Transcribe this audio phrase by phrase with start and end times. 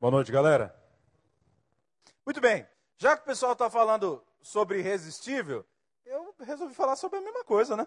[0.00, 0.74] Boa noite, galera.
[2.24, 2.66] Muito bem,
[2.96, 5.62] já que o pessoal está falando sobre irresistível,
[6.06, 7.86] eu resolvi falar sobre a mesma coisa, né?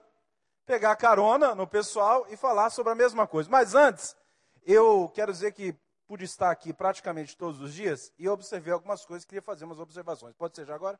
[0.63, 3.49] Pegar carona no pessoal e falar sobre a mesma coisa.
[3.49, 4.15] Mas antes,
[4.61, 9.25] eu quero dizer que pude estar aqui praticamente todos os dias e observei algumas coisas,
[9.25, 10.35] queria fazer umas observações.
[10.35, 10.99] Pode ser já agora?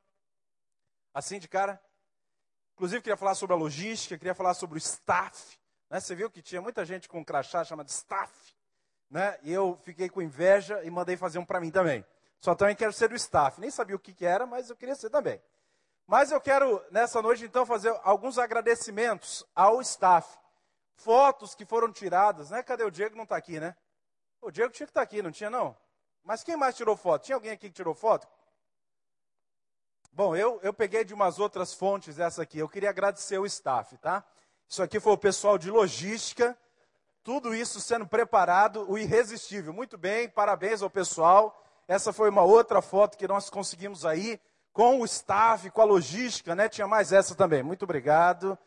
[1.14, 1.80] Assim de cara?
[2.74, 5.60] Inclusive, queria falar sobre a logística, queria falar sobre o staff.
[5.92, 6.00] Né?
[6.00, 8.53] Você viu que tinha muita gente com um crachá chamado staff
[9.14, 9.38] né?
[9.44, 12.04] E eu fiquei com inveja e mandei fazer um para mim também.
[12.40, 13.62] Só também quero ser do staff.
[13.62, 15.40] Nem sabia o que, que era, mas eu queria ser também.
[16.08, 20.36] Mas eu quero, nessa noite, então, fazer alguns agradecimentos ao staff.
[20.96, 22.64] Fotos que foram tiradas, né?
[22.64, 23.16] Cadê o Diego?
[23.16, 23.76] Não está aqui, né?
[24.42, 25.78] O Diego tinha que estar tá aqui, não tinha não?
[26.24, 27.26] Mas quem mais tirou foto?
[27.26, 28.28] Tinha alguém aqui que tirou foto?
[30.12, 32.58] Bom, eu, eu peguei de umas outras fontes essa aqui.
[32.58, 34.26] Eu queria agradecer o staff, tá?
[34.68, 36.58] Isso aqui foi o pessoal de logística
[37.24, 39.72] tudo isso sendo preparado, o irresistível.
[39.72, 41.64] Muito bem, parabéns ao pessoal.
[41.88, 44.40] Essa foi uma outra foto que nós conseguimos aí,
[44.74, 46.68] com o staff, com a logística, né?
[46.68, 47.64] Tinha mais essa também.
[47.64, 48.58] Muito obrigado.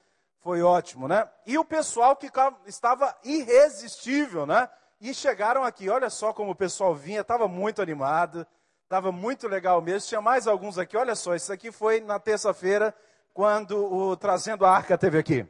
[0.41, 1.29] Foi ótimo, né?
[1.45, 2.31] E o pessoal que
[2.67, 4.69] estava irresistível, né?
[5.01, 5.91] E chegaram aqui.
[5.91, 8.47] Olha só como o pessoal vinha, estava muito animado,
[8.85, 10.09] estava muito legal mesmo.
[10.09, 10.97] Tinha mais alguns aqui.
[10.97, 12.95] Olha só, isso aqui foi na terça-feira,
[13.35, 15.47] quando o Trazendo a Arca teve aqui,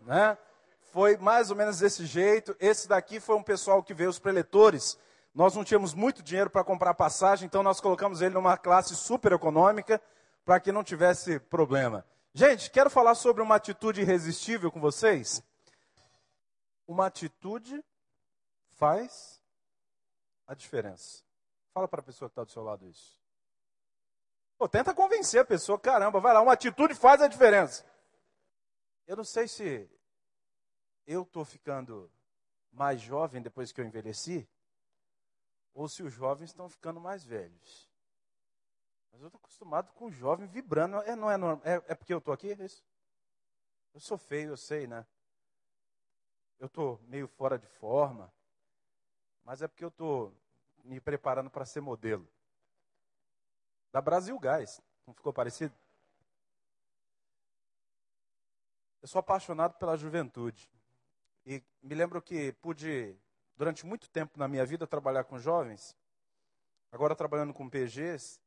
[0.00, 0.38] né?
[0.92, 2.56] Foi mais ou menos desse jeito.
[2.58, 4.98] Esse daqui foi um pessoal que veio, os preletores.
[5.34, 9.32] Nós não tínhamos muito dinheiro para comprar passagem, então nós colocamos ele numa classe super
[9.32, 10.00] econômica
[10.44, 12.04] para que não tivesse problema.
[12.34, 15.42] Gente, quero falar sobre uma atitude irresistível com vocês.
[16.86, 17.84] Uma atitude
[18.70, 19.40] faz
[20.46, 21.22] a diferença.
[21.72, 23.20] Fala para a pessoa que está do seu lado isso.
[24.58, 27.84] Pô, tenta convencer a pessoa, caramba, vai lá, uma atitude faz a diferença.
[29.06, 29.88] Eu não sei se
[31.06, 32.10] eu estou ficando
[32.72, 34.48] mais jovem depois que eu envelheci,
[35.74, 37.88] ou se os jovens estão ficando mais velhos.
[39.12, 40.96] Mas eu estou acostumado com o jovem vibrando.
[40.98, 42.52] É, não é, normal, é, é porque eu estou aqui?
[42.52, 42.84] É isso?
[43.92, 45.06] Eu sou feio, eu sei, né?
[46.58, 48.32] Eu estou meio fora de forma,
[49.42, 50.34] mas é porque eu estou
[50.84, 52.28] me preparando para ser modelo.
[53.90, 54.80] Da Brasil Gás.
[55.06, 55.74] Não ficou parecido?
[59.02, 60.70] Eu sou apaixonado pela juventude.
[61.50, 63.18] E me lembro que pude,
[63.56, 65.96] durante muito tempo na minha vida, trabalhar com jovens,
[66.92, 68.40] agora trabalhando com PGs,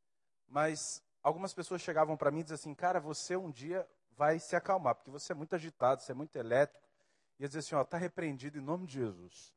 [0.48, 4.56] mas algumas pessoas chegavam para mim e diziam assim: Cara, você um dia vai se
[4.56, 6.88] acalmar, porque você é muito agitado, você é muito elétrico.
[7.38, 9.54] E eu dizia assim: Ó, está repreendido em nome de Jesus.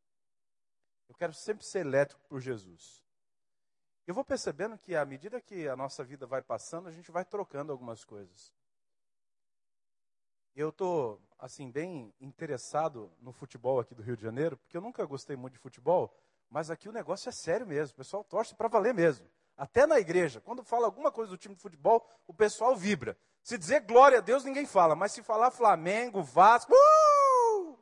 [1.09, 3.01] Eu quero sempre ser elétrico por Jesus.
[4.09, 7.25] Eu vou percebendo que à medida que a nossa vida vai passando, a gente vai
[7.25, 8.53] trocando algumas coisas.
[10.57, 15.05] Eu estou, assim, bem interessado no futebol aqui do Rio de Janeiro, porque eu nunca
[15.05, 16.17] gostei muito de futebol,
[16.49, 17.93] mas aqui o negócio é sério mesmo.
[17.93, 19.29] O pessoal torce para valer mesmo.
[19.55, 23.19] Até na igreja, quando fala alguma coisa do time de futebol, o pessoal vibra.
[23.43, 27.79] Se dizer glória a Deus, ninguém fala, mas se falar Flamengo, Vasco, uh!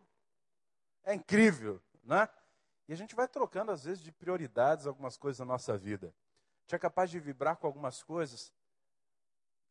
[1.04, 2.28] é incrível, né?
[2.88, 6.08] E a gente vai trocando, às vezes, de prioridades algumas coisas na nossa vida.
[6.08, 8.52] A gente é capaz de vibrar com algumas coisas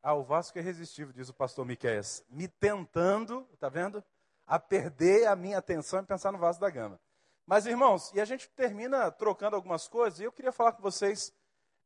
[0.04, 2.26] ah, o Vasco é irresistível, diz o pastor Miqueias.
[2.30, 4.04] Me tentando, tá vendo?
[4.46, 7.00] A perder a minha atenção e pensar no Vasco da Gama.
[7.46, 11.34] Mas, irmãos, e a gente termina trocando algumas coisas, e eu queria falar com vocês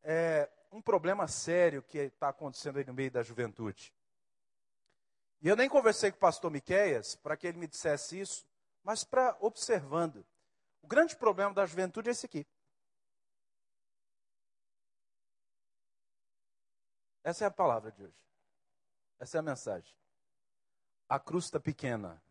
[0.01, 3.93] é, um problema sério que está acontecendo aí no meio da juventude.
[5.39, 8.47] E eu nem conversei com o pastor Miqueias para que ele me dissesse isso,
[8.83, 10.25] mas para observando.
[10.81, 12.47] O grande problema da juventude é esse aqui.
[17.27, 18.15] Essa é a palavra de hoje.
[19.19, 19.93] Essa é a mensagem.
[21.09, 22.23] A cruz está pequena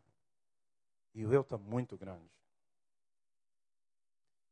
[1.13, 2.33] e o eu está muito grande.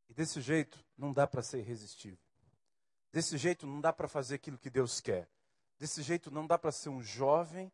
[0.07, 2.23] E desse jeito não dá para ser irresistível.
[3.11, 5.27] Desse jeito não dá para fazer aquilo que Deus quer.
[5.79, 7.73] Desse jeito não dá para ser um jovem,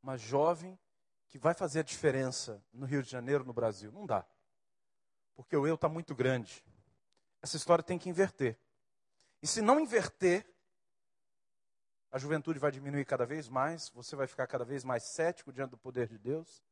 [0.00, 0.78] uma jovem
[1.28, 3.90] que vai fazer a diferença no Rio de Janeiro, no Brasil.
[3.90, 4.24] Não dá.
[5.34, 6.64] Porque o eu está muito grande.
[7.42, 8.56] Essa história tem que inverter.
[9.42, 10.53] E se não inverter,
[12.14, 15.70] a juventude vai diminuir cada vez mais, você vai ficar cada vez mais cético diante
[15.70, 16.62] do poder de Deus,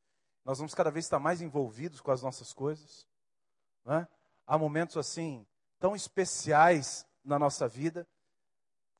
[0.45, 3.05] nós vamos cada vez estar mais envolvidos com as nossas coisas.
[3.83, 4.07] Né?
[4.47, 5.45] Há momentos assim,
[5.81, 8.07] tão especiais na nossa vida,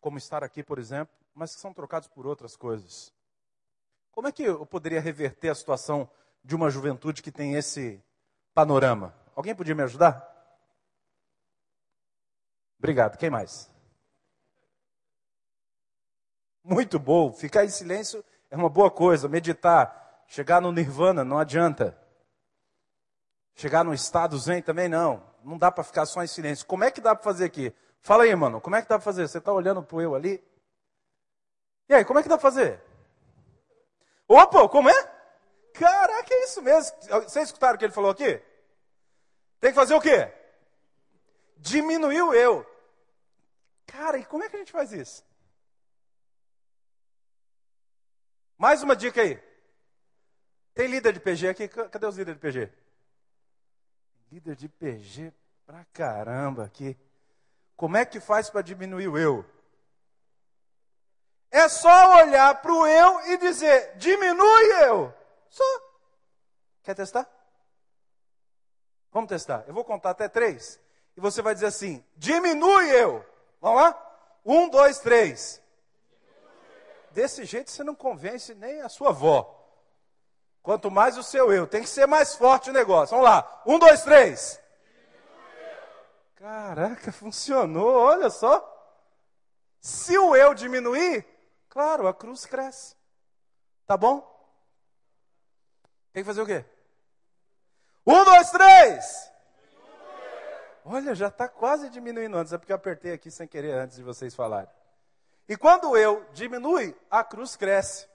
[0.01, 3.13] como estar aqui, por exemplo, mas que são trocados por outras coisas.
[4.11, 6.11] Como é que eu poderia reverter a situação
[6.43, 8.03] de uma juventude que tem esse
[8.53, 9.15] panorama?
[9.33, 10.29] Alguém podia me ajudar?
[12.77, 13.17] Obrigado.
[13.17, 13.72] Quem mais?
[16.63, 17.33] Muito bom.
[17.33, 19.27] Ficar em silêncio é uma boa coisa.
[19.27, 20.23] Meditar.
[20.27, 21.97] Chegar no nirvana não adianta.
[23.55, 25.23] Chegar no estado zen também não.
[25.43, 26.65] Não dá para ficar só em silêncio.
[26.65, 27.73] Como é que dá para fazer aqui?
[28.01, 29.27] Fala aí, mano, como é que dá para fazer?
[29.27, 30.43] Você está olhando pro eu ali?
[31.87, 32.81] E aí, como é que dá para fazer?
[34.27, 35.13] Opa, como é?
[35.73, 36.95] Caraca, é isso mesmo.
[37.23, 38.41] Vocês escutaram o que ele falou aqui?
[39.59, 40.31] Tem que fazer o quê?
[41.57, 42.65] Diminuir o eu.
[43.85, 45.23] Cara, e como é que a gente faz isso?
[48.57, 49.41] Mais uma dica aí.
[50.73, 51.67] Tem líder de PG aqui?
[51.67, 52.71] Cadê os líderes de PG?
[54.31, 55.33] Líder de PG
[55.65, 56.97] pra caramba aqui.
[57.75, 59.45] Como é que faz para diminuir o eu?
[61.51, 65.13] É só olhar para o eu e dizer: diminui eu.
[65.49, 65.63] Só.
[66.81, 67.29] Quer testar?
[69.11, 69.63] Vamos testar.
[69.67, 70.79] Eu vou contar até três.
[71.15, 73.23] E você vai dizer assim: diminui eu.
[73.61, 74.17] Vamos lá?
[74.43, 75.61] Um, dois, três.
[77.13, 79.59] Desse jeito você não convence nem a sua avó.
[80.63, 81.67] Quanto mais o seu eu.
[81.67, 83.15] Tem que ser mais forte o negócio.
[83.15, 83.61] Vamos lá.
[83.65, 84.59] Um, dois, três.
[86.35, 87.93] Caraca, funcionou.
[87.93, 88.69] Olha só.
[89.79, 91.25] Se o eu diminuir,
[91.69, 92.95] claro, a cruz cresce.
[93.85, 94.21] Tá bom?
[96.13, 96.65] Tem que fazer o quê?
[98.07, 99.31] Um, dois, três.
[100.85, 102.53] Olha, já está quase diminuindo antes.
[102.53, 104.69] É porque eu apertei aqui sem querer antes de vocês falarem.
[105.47, 108.07] E quando eu diminui, a cruz cresce.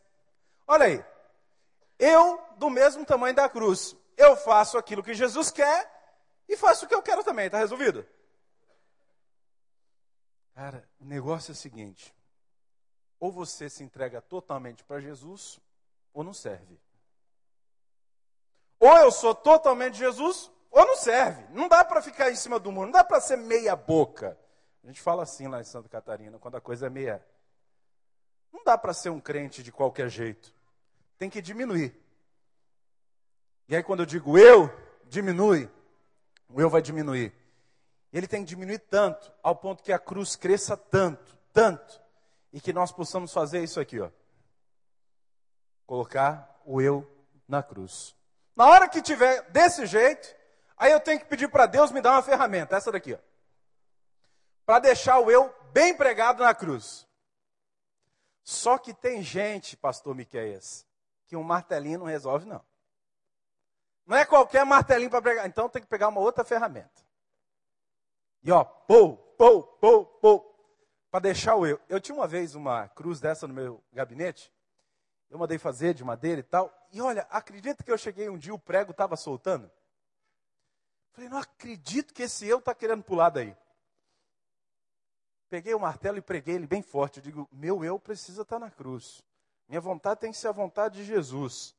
[0.66, 1.04] Olha aí.
[1.98, 5.90] Eu, do mesmo tamanho da cruz, eu faço aquilo que Jesus quer
[6.48, 8.06] e faço o que eu quero também, está resolvido?
[10.54, 12.14] Cara, o negócio é o seguinte:
[13.20, 15.60] ou você se entrega totalmente para Jesus,
[16.12, 16.80] ou não serve.
[18.80, 21.44] Ou eu sou totalmente Jesus, ou não serve.
[21.52, 24.38] Não dá para ficar em cima do muro, não dá para ser meia boca.
[24.88, 27.22] A gente fala assim lá em Santa Catarina, quando a coisa é meia.
[28.50, 30.56] Não dá para ser um crente de qualquer jeito
[31.18, 31.94] tem que diminuir.
[33.68, 34.72] E aí, quando eu digo eu,
[35.04, 35.68] diminui,
[36.48, 37.34] o eu vai diminuir.
[38.12, 42.00] Ele tem que diminuir tanto, ao ponto que a cruz cresça tanto, tanto,
[42.50, 44.08] e que nós possamos fazer isso aqui, ó.
[45.84, 47.06] Colocar o eu
[47.46, 48.14] na cruz.
[48.56, 50.34] Na hora que tiver desse jeito,
[50.78, 53.27] aí eu tenho que pedir para Deus me dar uma ferramenta, essa daqui, ó.
[54.68, 57.08] Para deixar o eu bem pregado na cruz.
[58.44, 60.86] Só que tem gente, pastor Miqueias,
[61.24, 62.62] que um martelinho não resolve, não.
[64.04, 65.46] Não é qualquer martelinho para pregar.
[65.46, 67.02] Então tem que pegar uma outra ferramenta.
[68.42, 70.54] E ó, pou, pou, pou, pou.
[71.10, 71.80] Para deixar o eu.
[71.88, 74.52] Eu tinha uma vez uma cruz dessa no meu gabinete.
[75.30, 76.70] Eu mandei fazer de madeira e tal.
[76.92, 79.70] E olha, acredita que eu cheguei um dia, o prego estava soltando?
[81.12, 83.56] Falei, não acredito que esse eu está querendo pular daí.
[85.48, 87.18] Peguei o martelo e preguei ele bem forte.
[87.18, 89.22] Eu digo, meu eu precisa estar tá na cruz.
[89.68, 91.74] Minha vontade tem que ser a vontade de Jesus.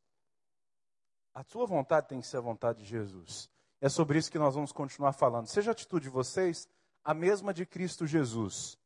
[1.34, 3.50] A sua vontade tem que ser a vontade de Jesus.
[3.82, 5.48] É sobre isso que nós vamos continuar falando.
[5.48, 6.68] Seja a atitude de vocês
[7.04, 8.78] a mesma de Cristo Jesus.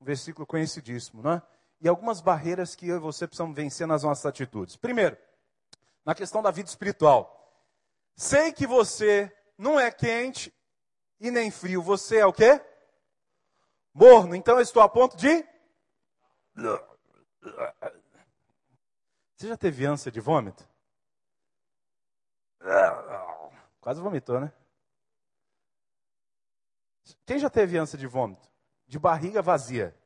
[0.00, 1.42] Um versículo conhecidíssimo, não é?
[1.80, 4.76] E algumas barreiras que eu e você precisamos vencer nas nossas atitudes.
[4.76, 5.16] Primeiro,
[6.04, 7.32] na questão da vida espiritual.
[8.14, 10.54] Sei que você não é quente
[11.20, 11.82] e nem frio.
[11.82, 12.60] Você é o quê?
[13.96, 14.34] Morno.
[14.34, 15.42] Então eu estou a ponto de
[19.36, 20.68] você já teve ânsia de vômito?
[23.80, 24.52] Quase vomitou, né?
[27.24, 28.50] Quem já teve ânsia de vômito?
[28.86, 29.96] De barriga vazia.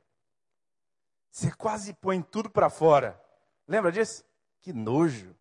[1.30, 3.20] Você quase põe tudo para fora.
[3.66, 4.24] Lembra disso?
[4.60, 5.34] Que nojo.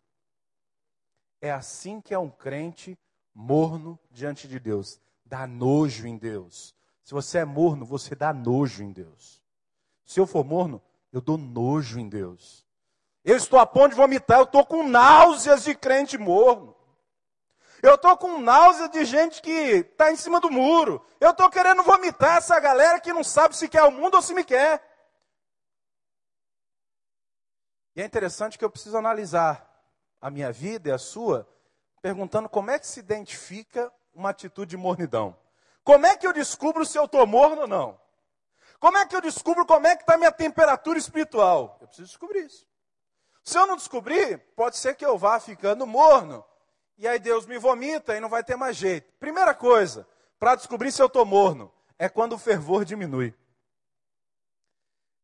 [1.40, 2.98] É assim que é um crente
[3.34, 5.00] morno diante de Deus.
[5.24, 6.74] Dá nojo em Deus.
[7.02, 9.42] Se você é morno, você dá nojo em Deus.
[10.04, 12.66] Se eu for morno, eu dou nojo em Deus.
[13.24, 16.74] Eu estou a ponto de vomitar, eu estou com náuseas de crente morno.
[17.82, 21.04] Eu estou com náuseas de gente que está em cima do muro.
[21.18, 24.34] Eu estou querendo vomitar essa galera que não sabe se quer o mundo ou se
[24.34, 24.82] me quer.
[27.96, 29.66] E é interessante que eu preciso analisar
[30.20, 31.48] a minha vida e a sua,
[32.02, 35.36] perguntando como é que se identifica uma atitude de mornidão.
[35.82, 38.00] Como é que eu descubro se eu estou morno ou não?
[38.78, 41.76] Como é que eu descubro como é que está a minha temperatura espiritual?
[41.80, 42.66] Eu preciso descobrir isso.
[43.42, 46.44] Se eu não descobrir, pode ser que eu vá ficando morno.
[46.96, 49.12] E aí Deus me vomita e não vai ter mais jeito.
[49.18, 50.06] Primeira coisa,
[50.38, 53.34] para descobrir se eu estou morno, é quando o fervor diminui.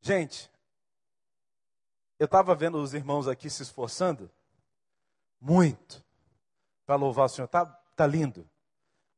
[0.01, 0.51] Gente,
[2.19, 4.31] eu estava vendo os irmãos aqui se esforçando
[5.41, 6.05] muito
[6.85, 7.49] para louvar o Senhor.
[7.49, 8.49] Tá, tá lindo,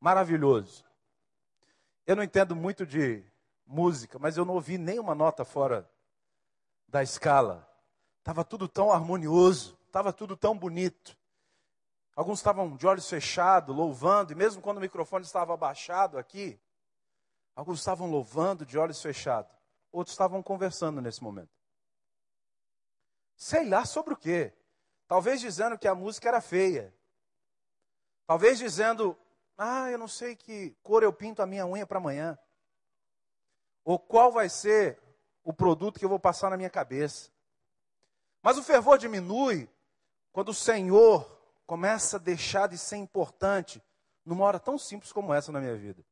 [0.00, 0.87] maravilhoso.
[2.08, 3.24] Eu não entendo muito de
[3.64, 5.88] música, mas eu não ouvi nenhuma nota fora
[6.88, 7.70] da escala.
[8.18, 11.16] Estava tudo tão harmonioso, estava tudo tão bonito.
[12.16, 16.58] Alguns estavam de olhos fechados, louvando, e mesmo quando o microfone estava abaixado aqui,
[17.58, 19.50] Alguns estavam louvando de olhos fechados,
[19.90, 21.50] outros estavam conversando nesse momento.
[23.34, 24.54] Sei lá sobre o quê.
[25.08, 26.94] Talvez dizendo que a música era feia.
[28.28, 29.18] Talvez dizendo,
[29.58, 32.38] ah, eu não sei que cor eu pinto a minha unha para amanhã.
[33.84, 35.02] Ou qual vai ser
[35.48, 37.30] o produto que eu vou passar na minha cabeça.
[38.42, 39.66] Mas o fervor diminui
[40.30, 41.26] quando o Senhor
[41.66, 43.82] começa a deixar de ser importante
[44.26, 46.04] numa hora tão simples como essa na minha vida.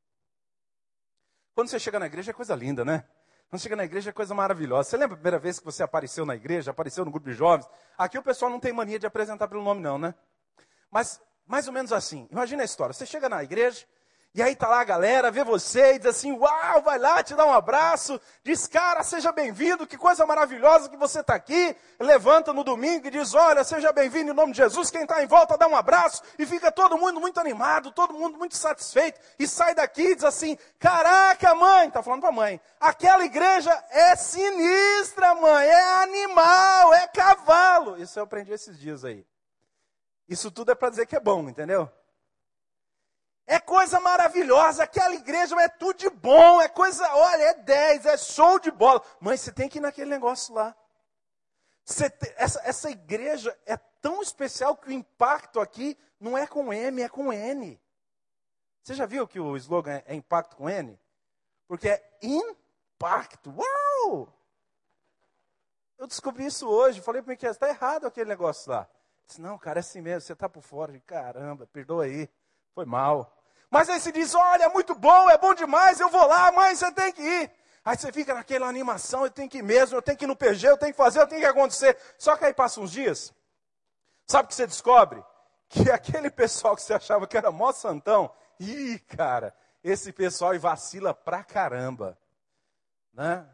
[1.55, 3.07] Quando você chega na igreja é coisa linda, né?
[3.50, 4.88] Quando chega na igreja é coisa maravilhosa.
[4.88, 7.69] Você lembra a primeira vez que você apareceu na igreja, apareceu no grupo de jovens?
[7.99, 10.15] Aqui o pessoal não tem mania de apresentar pelo nome, não, né?
[10.91, 12.29] Mas mais ou menos assim.
[12.31, 12.93] Imagina a história.
[12.93, 13.87] Você chega na igreja,
[14.37, 17.35] e aí tá lá a galera, vê você e diz assim: Uau, vai lá, te
[17.35, 18.21] dá um abraço.
[18.45, 21.75] Diz, cara, seja bem-vindo, que coisa maravilhosa que você está aqui.
[21.99, 24.91] Levanta no domingo e diz: Olha, seja bem-vindo em nome de Jesus.
[24.91, 26.23] Quem está em volta dá um abraço.
[26.38, 29.19] E fica todo mundo muito animado, todo mundo muito satisfeito.
[29.38, 33.73] E sai daqui e diz assim: Caraca, mãe, tá falando para a mãe, aquela igreja
[33.88, 37.97] é sinistra, mãe, é animal, é cavalo.
[37.97, 39.25] Isso eu aprendi esses dias aí.
[40.28, 41.90] Isso tudo é para dizer que é bom, entendeu?
[43.47, 48.16] É coisa maravilhosa, aquela igreja é tudo de bom, é coisa, olha, é 10, é
[48.16, 49.00] show de bola.
[49.21, 50.76] Mãe, você tem que ir naquele negócio lá.
[51.85, 57.00] Te, essa, essa igreja é tão especial que o impacto aqui não é com M,
[57.00, 57.80] é com N.
[58.83, 60.99] Você já viu que o slogan é impacto com N?
[61.68, 63.54] Porque é impacto.
[63.56, 64.33] Uau!
[65.97, 68.88] Eu descobri isso hoje, falei para mim que está errado aquele negócio lá.
[69.26, 70.99] Disse, não, cara, é assim mesmo, você está por fora.
[71.06, 72.28] Caramba, perdoa aí,
[72.75, 73.37] foi mal.
[73.71, 76.75] Mas aí você diz: olha, é muito bom, é bom demais, eu vou lá, mãe,
[76.75, 77.50] você tem que ir.
[77.85, 80.37] Aí você fica naquela animação, eu tenho que ir mesmo, eu tenho que ir no
[80.37, 81.97] PG, eu tenho que fazer, eu tenho que acontecer.
[82.18, 83.33] Só que aí passa uns dias,
[84.26, 85.23] sabe o que você descobre?
[85.68, 89.52] Que aquele pessoal que você achava que era mó santão, ih, cara,
[89.83, 92.16] esse pessoal vacila pra caramba.
[93.12, 93.45] Né?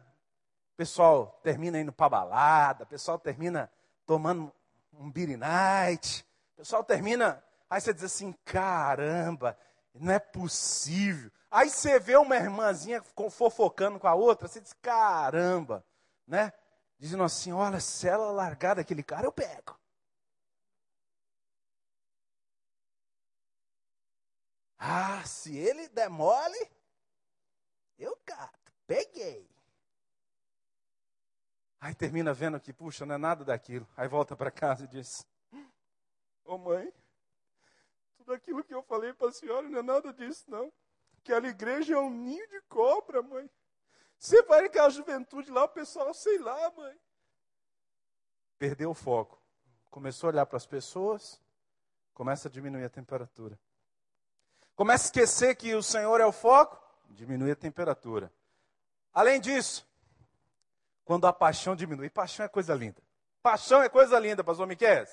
[0.77, 3.67] Pessoal termina indo pra balada, pessoal termina
[4.05, 4.53] tomando
[4.93, 9.57] um beer night, o pessoal termina, aí você diz assim, caramba,
[9.93, 11.31] não é possível.
[11.49, 15.85] Aí você vê uma irmãzinha fofocando com a outra, você diz, caramba,
[16.25, 16.51] né?
[16.97, 19.77] Dizendo assim, olha, se ela largar daquele cara, eu pego.
[24.77, 26.71] Ah, se ele der mole,
[27.97, 28.73] eu cato.
[28.85, 29.52] Peguei.
[31.83, 33.85] Aí termina vendo que, puxa, não é nada daquilo.
[33.97, 35.27] Aí volta para casa e diz:
[36.45, 36.89] Ô oh, mãe,
[38.15, 40.71] tudo aquilo que eu falei para a senhora não é nada disso, não.
[41.25, 43.49] Que a igreja é um ninho de cobra, mãe.
[44.17, 46.97] Você vai naquela juventude lá, o pessoal, sei lá, mãe.
[48.57, 49.37] Perdeu o foco.
[49.91, 51.41] Começou a olhar para as pessoas,
[52.13, 53.59] começa a diminuir a temperatura.
[54.73, 58.31] Começa a esquecer que o Senhor é o foco, diminui a temperatura.
[59.13, 59.85] Além disso,
[61.05, 63.01] quando a paixão diminui, paixão é coisa linda.
[63.41, 65.05] Paixão é coisa linda, pastor Miquel.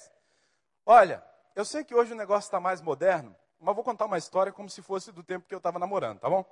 [0.86, 4.52] Olha, eu sei que hoje o negócio está mais moderno, mas vou contar uma história
[4.52, 6.44] como se fosse do tempo que eu estava namorando, tá bom?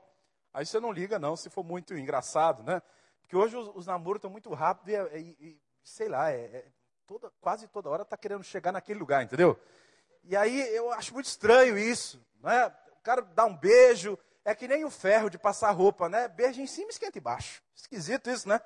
[0.53, 2.83] Aí você não liga, não, se for muito engraçado, né?
[3.21, 6.65] Porque hoje os, os namoros estão muito rápidos e, e, e, sei lá, é, é
[7.07, 9.59] toda, quase toda hora está querendo chegar naquele lugar, entendeu?
[10.25, 12.67] E aí eu acho muito estranho isso, né?
[12.99, 16.29] O cara dá um beijo, é que nem o ferro de passar roupa, né?
[16.29, 17.63] Beijo em cima, esquenta embaixo.
[17.75, 18.61] Esquisito isso, né?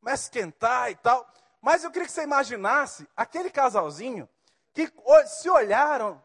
[0.00, 1.26] Começa a esquentar e tal.
[1.60, 4.28] Mas eu queria que você imaginasse aquele casalzinho
[4.72, 4.90] que
[5.26, 6.22] se olharam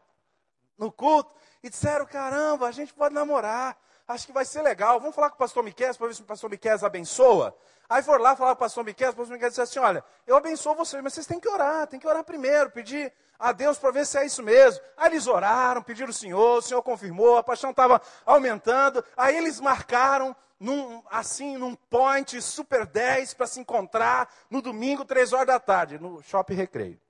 [0.78, 3.76] no culto e disseram: caramba, a gente pode namorar,
[4.08, 4.98] acho que vai ser legal.
[4.98, 7.56] Vamos falar com o pastor Miquel para ver se o pastor Miquel abençoa.
[7.88, 10.36] Aí foram lá falar com o pastor Miquel, o pastor Miquel disse assim: olha, eu
[10.36, 13.90] abençoo vocês, mas vocês têm que orar, tem que orar primeiro, pedir a Deus para
[13.90, 14.82] ver se é isso mesmo.
[14.96, 19.04] Aí eles oraram, pediram o Senhor, o Senhor confirmou, a paixão estava aumentando.
[19.16, 25.32] Aí eles marcaram num, assim, num point super 10 para se encontrar no domingo, três
[25.32, 27.00] horas da tarde, no Shopping Recreio.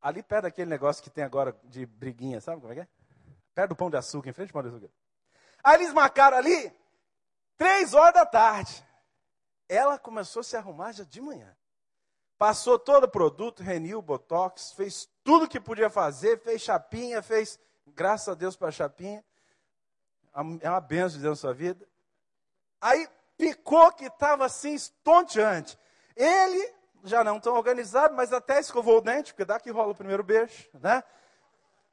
[0.00, 2.88] Ali perto daquele negócio que tem agora de briguinha, sabe como é que é?
[3.54, 4.92] Perto do pão de açúcar, em frente ao pão de açúcar.
[5.64, 6.72] Aí eles marcaram ali,
[7.56, 8.84] três horas da tarde.
[9.68, 11.56] Ela começou a se arrumar já de manhã.
[12.38, 17.58] Passou todo o produto, renil, botox, fez tudo que podia fazer, fez chapinha, fez,
[17.88, 19.24] graças a Deus para chapinha.
[20.60, 21.88] É uma benção de Deus na sua vida.
[22.80, 25.78] Aí picou que estava assim, estonteante.
[26.14, 26.74] Ele
[27.04, 30.68] já não tão organizado, mas até escovou o dente, porque daqui rola o primeiro beijo,
[30.74, 31.02] né?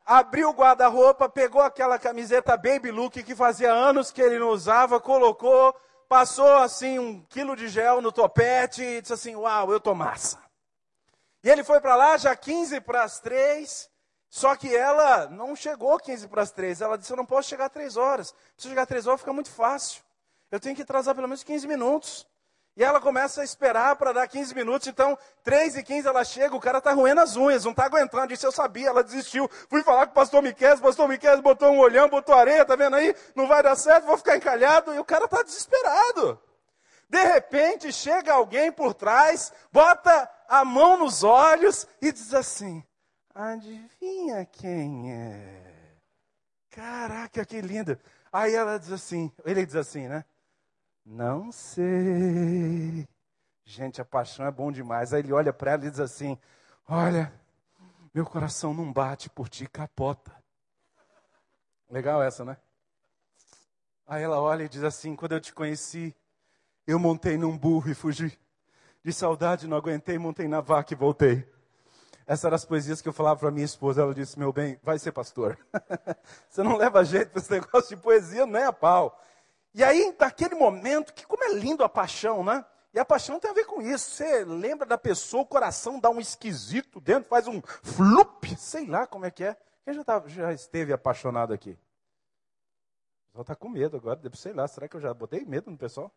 [0.06, 5.00] Abriu o guarda-roupa, pegou aquela camiseta baby look que fazia anos que ele não usava,
[5.00, 5.74] colocou,
[6.10, 10.44] passou assim um quilo de gel no topete e disse assim, uau, eu tô massa.
[11.42, 13.90] E ele foi para lá já 15 para as 3,
[14.34, 16.82] Só que ela não chegou 15 para as 3.
[16.82, 18.34] Ela disse: Eu não posso chegar a 3 horas.
[18.58, 20.02] Se eu chegar a 3 horas, fica muito fácil.
[20.50, 22.26] Eu tenho que atrasar pelo menos 15 minutos.
[22.76, 24.88] E ela começa a esperar para dar 15 minutos.
[24.88, 28.30] Então, 3 e 15 ela chega, o cara está roendo as unhas, não está aguentando.
[28.30, 29.48] Disse: Eu sabia, ela desistiu.
[29.70, 32.76] Fui falar com o pastor Miquel, o pastor Miquel botou um olhão, botou areia, tá
[32.76, 33.16] vendo aí?
[33.36, 34.96] Não vai dar certo, vou ficar encalhado.
[34.96, 36.42] E o cara está desesperado.
[37.08, 42.84] De repente, chega alguém por trás, bota a mão nos olhos e diz assim:
[43.34, 45.96] Adivinha quem é?
[46.70, 47.98] Caraca, que lindo.
[48.32, 50.24] Aí ela diz assim, ele diz assim, né?
[51.06, 53.08] Não sei.
[53.66, 55.14] Gente, a paixão é bom demais.
[55.14, 56.38] Aí ele olha para ela e diz assim:
[56.88, 57.34] Olha,
[58.14, 60.32] meu coração não bate por ti, capota.
[61.90, 62.58] Legal essa, né?
[64.08, 66.16] Aí ela olha e diz assim: Quando eu te conheci,
[66.88, 68.38] eu montei num burro e fugi.
[69.04, 71.53] De saudade, não aguentei, montei na vaca e voltei.
[72.26, 74.02] Essas eram as poesias que eu falava para minha esposa.
[74.02, 75.58] Ela disse: Meu bem, vai ser pastor.
[76.50, 79.20] Você não leva jeito para esse negócio de poesia, nem a pau.
[79.74, 82.64] E aí, naquele momento, que como é lindo a paixão, né?
[82.94, 84.12] E a paixão tem a ver com isso.
[84.12, 89.08] Você lembra da pessoa, o coração dá um esquisito dentro, faz um flup, sei lá
[89.08, 89.58] como é que é.
[89.84, 91.72] Quem já, tá, já esteve apaixonado aqui?
[91.72, 95.78] O pessoal está com medo agora, sei lá, será que eu já botei medo no
[95.78, 96.14] pessoal?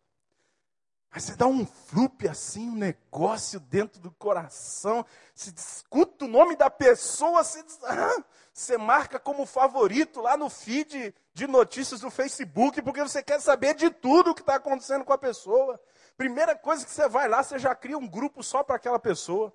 [1.10, 5.04] Mas você dá um flup assim, um negócio dentro do coração.
[5.34, 8.22] Se escuta o nome da pessoa, você, ah,
[8.52, 13.74] você marca como favorito lá no feed de notícias do Facebook, porque você quer saber
[13.74, 15.80] de tudo o que está acontecendo com a pessoa.
[16.16, 19.52] Primeira coisa que você vai lá, você já cria um grupo só para aquela pessoa.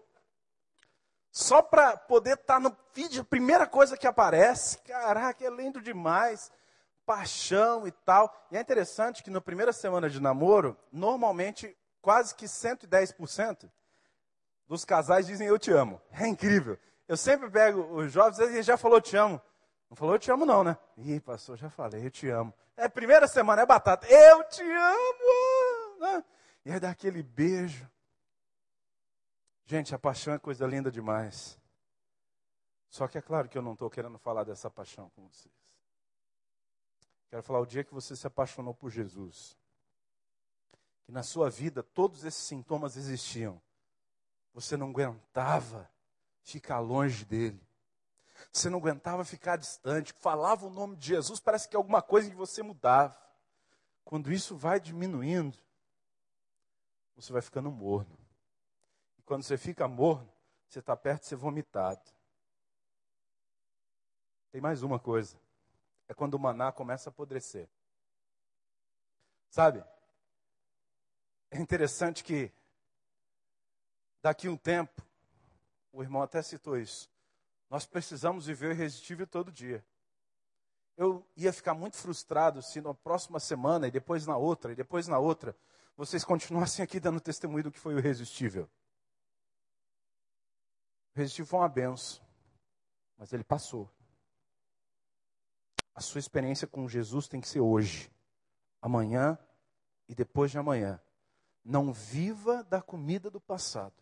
[1.31, 4.79] Só para poder estar tá no feed, a primeira coisa que aparece.
[4.79, 6.51] Caraca, é lindo demais
[7.05, 8.33] paixão e tal.
[8.51, 13.69] E é interessante que na primeira semana de namoro, normalmente quase que 110%
[14.67, 16.01] dos casais dizem eu te amo.
[16.11, 16.77] É incrível.
[17.07, 19.41] Eu sempre pego os jovens e já falou te amo.
[19.89, 20.77] Não falou eu te amo não, né?
[20.95, 22.53] Ih, pastor, já falei, eu te amo.
[22.77, 24.07] É primeira semana, é batata.
[24.07, 25.99] Eu te amo!
[25.99, 26.23] Né?
[26.65, 27.89] E aí dá aquele beijo.
[29.65, 31.59] Gente, a paixão é coisa linda demais.
[32.87, 35.60] Só que é claro que eu não estou querendo falar dessa paixão com vocês.
[37.31, 39.57] Quero falar o dia que você se apaixonou por Jesus.
[41.05, 43.59] Que na sua vida todos esses sintomas existiam.
[44.53, 45.89] Você não aguentava
[46.43, 47.65] ficar longe dele.
[48.51, 50.11] Você não aguentava ficar distante.
[50.11, 53.17] Falava o nome de Jesus, parece que alguma coisa em você mudava.
[54.03, 55.57] Quando isso vai diminuindo,
[57.15, 58.17] você vai ficando morno.
[59.17, 60.29] E quando você fica morno,
[60.67, 62.01] você está perto de ser vomitado.
[64.51, 65.39] Tem mais uma coisa
[66.11, 67.69] é quando o maná começa a apodrecer.
[69.49, 69.81] Sabe?
[71.49, 72.51] É interessante que
[74.21, 75.01] daqui um tempo,
[75.89, 77.09] o irmão até citou isso,
[77.69, 79.85] nós precisamos viver o irresistível todo dia.
[80.97, 85.07] Eu ia ficar muito frustrado se na próxima semana, e depois na outra, e depois
[85.07, 85.55] na outra,
[85.95, 88.69] vocês continuassem aqui dando testemunho do que foi o irresistível.
[91.15, 92.21] O irresistível foi uma benção,
[93.17, 93.89] mas ele passou.
[95.93, 98.11] A sua experiência com Jesus tem que ser hoje,
[98.81, 99.37] amanhã
[100.07, 101.01] e depois de amanhã.
[101.63, 104.01] Não viva da comida do passado.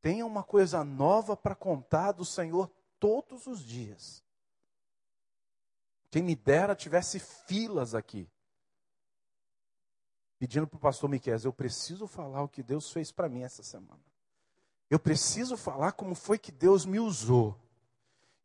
[0.00, 4.24] Tenha uma coisa nova para contar do Senhor todos os dias.
[6.10, 8.30] Quem me dera tivesse filas aqui.
[10.38, 13.62] Pedindo para o pastor Miquel, eu preciso falar o que Deus fez para mim essa
[13.62, 14.02] semana.
[14.88, 17.58] Eu preciso falar como foi que Deus me usou.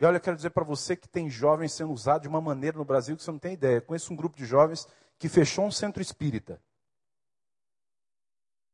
[0.02, 2.76] E olha, eu quero dizer para você que tem jovens sendo usados de uma maneira
[2.76, 3.76] no Brasil que você não tem ideia.
[3.76, 4.88] Eu conheço um grupo de jovens
[5.20, 6.60] que fechou um centro espírita.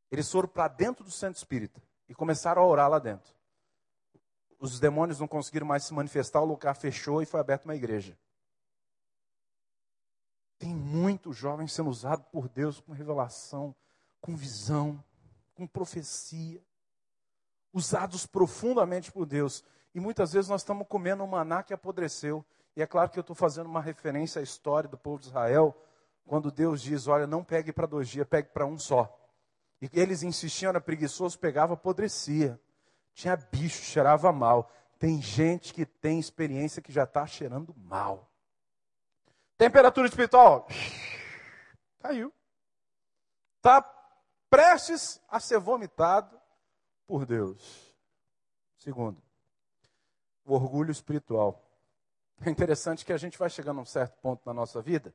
[0.09, 3.35] Eles foram para dentro do centro espírita e começaram a orar lá dentro.
[4.57, 8.17] Os demônios não conseguiram mais se manifestar, o lugar fechou e foi aberto uma igreja.
[10.57, 13.75] Tem muito jovem sendo usado por Deus com revelação,
[14.21, 15.03] com visão,
[15.53, 16.63] com profecia,
[17.73, 19.61] usados profundamente por Deus.
[19.97, 22.45] E muitas vezes nós estamos comendo um maná que apodreceu.
[22.75, 25.75] E é claro que eu estou fazendo uma referência à história do povo de Israel,
[26.23, 29.11] quando Deus diz: olha, não pegue para dois dias, pegue para um só.
[29.81, 32.61] E eles insistiam, era preguiçoso, pegava, apodrecia.
[33.15, 34.71] Tinha bicho, cheirava mal.
[34.99, 38.31] Tem gente que tem experiência que já está cheirando mal.
[39.57, 40.67] Temperatura espiritual,
[41.97, 42.31] caiu.
[43.55, 43.81] Está
[44.47, 46.39] prestes a ser vomitado
[47.07, 47.97] por Deus.
[48.77, 49.19] Segundo,
[50.47, 51.61] o orgulho espiritual.
[52.41, 55.13] É interessante que a gente vai chegando a um certo ponto na nossa vida.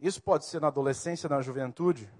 [0.00, 2.10] Isso pode ser na adolescência, na juventude,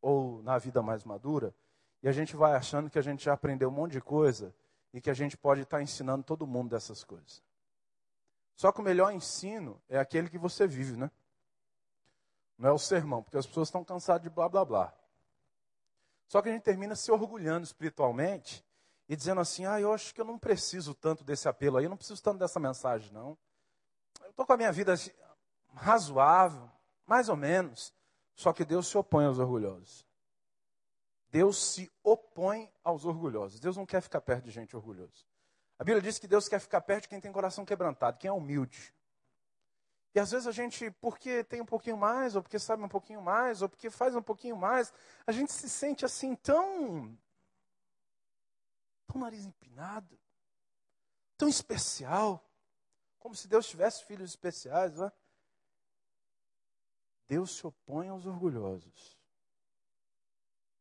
[0.00, 1.54] ou na vida mais madura,
[2.02, 4.54] e a gente vai achando que a gente já aprendeu um monte de coisa
[4.92, 7.42] e que a gente pode estar ensinando todo mundo dessas coisas.
[8.54, 11.10] Só que o melhor ensino é aquele que você vive, né?
[12.56, 14.94] Não é o sermão, porque as pessoas estão cansadas de blá blá blá.
[16.28, 18.65] Só que a gente termina se orgulhando espiritualmente
[19.08, 21.90] e dizendo assim: ah, eu acho que eu não preciso tanto desse apelo aí, eu
[21.90, 23.36] não preciso tanto dessa mensagem, não.
[24.22, 24.94] Eu estou com a minha vida
[25.74, 26.70] razoável,
[27.06, 27.94] mais ou menos.
[28.34, 30.06] Só que Deus se opõe aos orgulhosos.
[31.30, 33.58] Deus se opõe aos orgulhosos.
[33.58, 35.24] Deus não quer ficar perto de gente orgulhosa.
[35.78, 38.32] A Bíblia diz que Deus quer ficar perto de quem tem coração quebrantado, quem é
[38.32, 38.94] humilde.
[40.14, 43.20] E às vezes a gente, porque tem um pouquinho mais, ou porque sabe um pouquinho
[43.20, 44.90] mais, ou porque faz um pouquinho mais,
[45.26, 47.14] a gente se sente assim tão.
[49.16, 50.18] Tão nariz empinado,
[51.38, 52.44] tão especial,
[53.18, 54.94] como se Deus tivesse filhos especiais.
[54.94, 55.12] Não é?
[57.26, 59.16] Deus se opõe aos orgulhosos.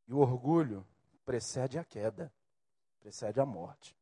[0.08, 0.86] E o orgulho
[1.26, 2.32] precede a queda,
[3.00, 3.98] precede a morte.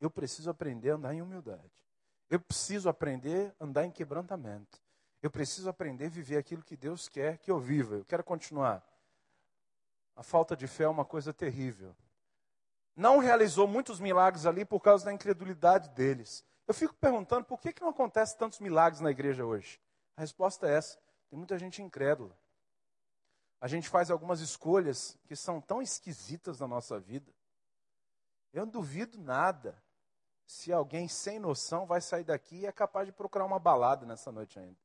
[0.00, 1.84] Eu preciso aprender a andar em humildade.
[2.28, 4.82] Eu preciso aprender a andar em quebrantamento.
[5.22, 7.96] Eu preciso aprender a viver aquilo que Deus quer que eu viva.
[7.96, 8.84] Eu quero continuar.
[10.16, 11.94] A falta de fé é uma coisa terrível.
[12.96, 16.42] Não realizou muitos milagres ali por causa da incredulidade deles.
[16.66, 19.78] Eu fico perguntando por que, que não acontece tantos milagres na igreja hoje.
[20.16, 22.36] A resposta é essa: tem muita gente incrédula.
[23.60, 27.30] A gente faz algumas escolhas que são tão esquisitas na nossa vida.
[28.52, 29.80] Eu não duvido nada
[30.46, 34.32] se alguém sem noção vai sair daqui e é capaz de procurar uma balada nessa
[34.32, 34.78] noite ainda.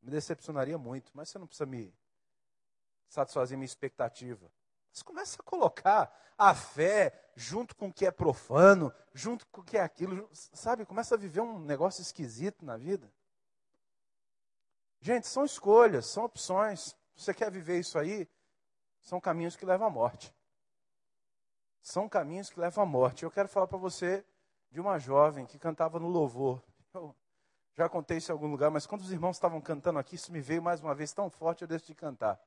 [0.00, 1.92] Me decepcionaria muito, mas você não precisa me
[3.08, 4.50] satisfazer minha expectativa.
[4.96, 9.64] Você começa a colocar a fé junto com o que é profano, junto com o
[9.64, 10.86] que é aquilo, sabe?
[10.86, 13.12] Começa a viver um negócio esquisito na vida.
[14.98, 16.96] Gente, são escolhas, são opções.
[17.14, 18.26] Você quer viver isso aí?
[19.02, 20.34] São caminhos que levam à morte.
[21.82, 23.22] São caminhos que levam à morte.
[23.22, 24.24] Eu quero falar para você
[24.70, 26.62] de uma jovem que cantava no louvor.
[26.94, 27.14] Eu
[27.76, 30.40] já contei isso em algum lugar, mas quando os irmãos estavam cantando aqui, isso me
[30.40, 32.40] veio mais uma vez tão forte, eu decidi cantar.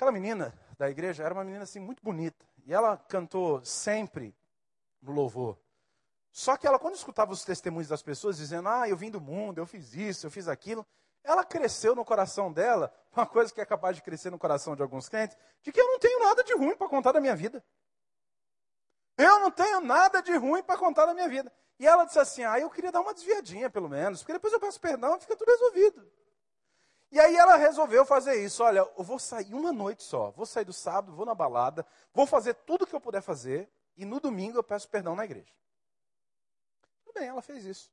[0.00, 2.42] Aquela menina da igreja era uma menina assim muito bonita.
[2.64, 4.34] E ela cantou sempre
[5.02, 5.58] no louvor.
[6.32, 9.58] Só que ela, quando escutava os testemunhos das pessoas dizendo, ah, eu vim do mundo,
[9.58, 10.86] eu fiz isso, eu fiz aquilo,
[11.22, 14.80] ela cresceu no coração dela, uma coisa que é capaz de crescer no coração de
[14.80, 17.62] alguns crentes, de que eu não tenho nada de ruim para contar da minha vida.
[19.18, 21.52] Eu não tenho nada de ruim para contar da minha vida.
[21.78, 24.60] E ela disse assim: Ah, eu queria dar uma desviadinha, pelo menos, porque depois eu
[24.60, 26.10] peço perdão e fica tudo resolvido.
[27.10, 28.62] E aí ela resolveu fazer isso.
[28.62, 30.30] Olha, eu vou sair uma noite só.
[30.30, 33.68] Vou sair do sábado, vou na balada, vou fazer tudo o que eu puder fazer,
[33.96, 35.52] e no domingo eu peço perdão na igreja.
[37.04, 37.90] Tudo bem, ela fez isso.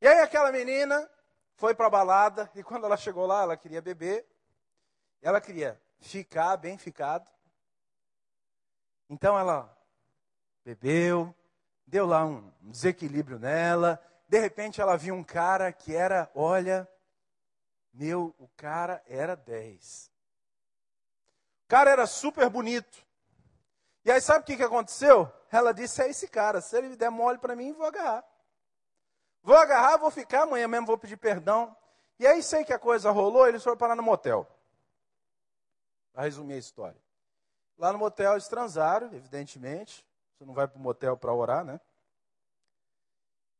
[0.00, 1.08] E aí aquela menina
[1.54, 4.26] foi para a balada, e quando ela chegou lá, ela queria beber,
[5.20, 7.30] ela queria ficar bem ficado.
[9.08, 9.70] Então ela
[10.64, 11.34] bebeu,
[11.86, 16.88] deu lá um desequilíbrio nela, de repente ela viu um cara que era, olha,
[17.92, 20.10] meu, o cara era 10.
[21.64, 23.04] O cara era super bonito.
[24.04, 25.30] E aí sabe o que, que aconteceu?
[25.50, 28.24] Ela disse: é esse cara, se ele der mole para mim, vou agarrar.
[29.42, 31.76] Vou agarrar, vou ficar, amanhã mesmo vou pedir perdão.
[32.18, 34.46] E aí sei que a coisa rolou, eles foram parar no motel.
[36.12, 37.00] Para resumir a história.
[37.76, 40.06] Lá no motel eles transaram, evidentemente.
[40.34, 41.80] Você não vai para o motel para orar, né?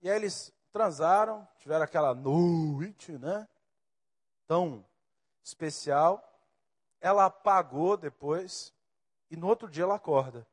[0.01, 3.49] E aí eles transaram, tiveram aquela noite, né?
[4.47, 4.85] Tão
[5.43, 6.23] especial.
[7.01, 8.73] Ela apagou depois
[9.31, 10.47] e no outro dia ela acorda.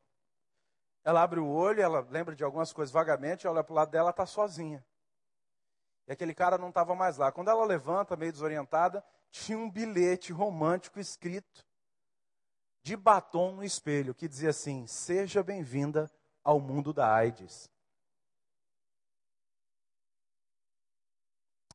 [1.03, 4.09] Ela abre o olho, ela lembra de algumas coisas vagamente, olha para o lado dela,
[4.09, 4.85] está sozinha.
[6.07, 7.31] E aquele cara não estava mais lá.
[7.31, 11.65] Quando ela levanta, meio desorientada, tinha um bilhete romântico escrito
[12.81, 16.11] de batom no espelho, que dizia assim: Seja bem-vinda
[16.43, 17.69] ao mundo da AIDS.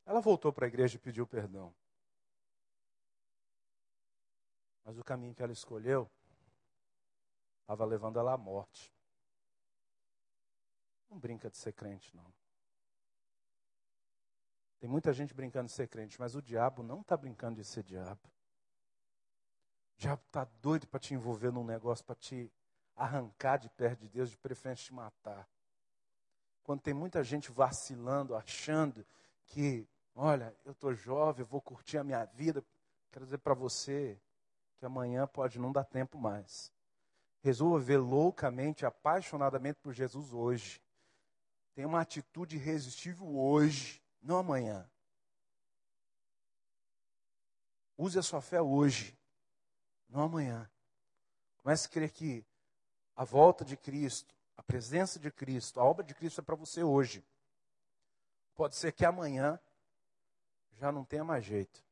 [0.04, 1.74] Ela voltou para a igreja e pediu perdão.
[4.84, 6.10] Mas o caminho que ela escolheu
[7.62, 8.92] estava levando ela à morte.
[11.08, 12.32] Não brinca de ser crente, não.
[14.78, 17.82] Tem muita gente brincando de ser crente, mas o diabo não está brincando de ser
[17.82, 18.20] diabo.
[19.96, 22.52] O diabo está doido para te envolver num negócio, para te
[22.94, 25.48] arrancar de perto de Deus, de preferência te matar.
[26.62, 29.06] Quando tem muita gente vacilando, achando
[29.46, 32.64] que, olha, eu estou jovem, vou curtir a minha vida,
[33.10, 34.20] quero dizer para você
[34.84, 36.70] que amanhã pode não dar tempo mais.
[37.42, 40.82] Resolva ver loucamente, apaixonadamente por Jesus hoje.
[41.74, 44.88] Tenha uma atitude irresistível hoje não amanhã.
[47.96, 49.18] Use a sua fé hoje,
[50.08, 50.70] não amanhã.
[51.58, 52.44] Comece a crer que
[53.16, 56.82] a volta de Cristo, a presença de Cristo, a obra de Cristo é para você
[56.82, 57.24] hoje.
[58.54, 59.58] Pode ser que amanhã
[60.72, 61.82] já não tenha mais jeito.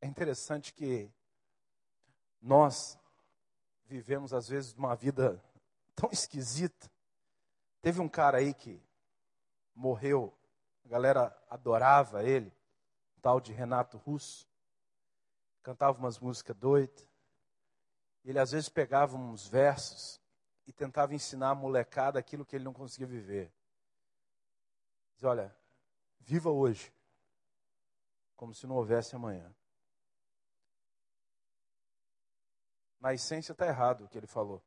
[0.00, 1.10] É interessante que
[2.40, 2.98] nós
[3.84, 5.42] vivemos, às vezes, uma vida
[5.94, 6.90] tão esquisita.
[7.82, 8.82] Teve um cara aí que
[9.74, 10.32] morreu,
[10.84, 12.52] a galera adorava ele,
[13.16, 14.48] um tal de Renato Russo,
[15.62, 17.06] cantava umas músicas doidas.
[18.24, 20.20] Ele às vezes pegava uns versos
[20.66, 23.52] e tentava ensinar a molecada aquilo que ele não conseguia viver.
[25.14, 25.54] Diz, olha,
[26.20, 26.92] viva hoje,
[28.36, 29.54] como se não houvesse amanhã.
[33.00, 34.62] Na essência está errado o que ele falou.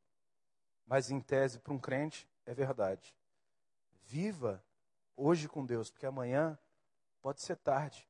[0.86, 3.15] Mas em tese, para um crente, é verdade.
[4.06, 4.63] Viva
[5.15, 6.58] hoje com Deus, porque amanhã
[7.22, 8.08] pode ser tarde.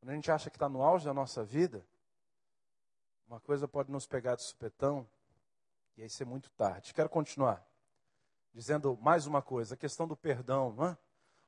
[0.00, 1.86] Quando a gente acha que está no auge da nossa vida,
[3.26, 5.08] uma coisa pode nos pegar de supetão
[5.96, 6.92] e aí ser muito tarde.
[6.92, 7.66] Quero continuar
[8.52, 10.72] dizendo mais uma coisa, a questão do perdão.
[10.72, 10.98] Não é?